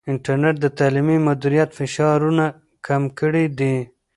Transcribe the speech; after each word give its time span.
انټرنیټ 0.11 0.55
د 0.61 0.65
تعلیمي 0.77 1.17
مدیریت 1.27 1.69
فشارونه 1.77 2.45
کم 2.85 3.03
کړي 3.19 3.45
دي. 3.59 3.75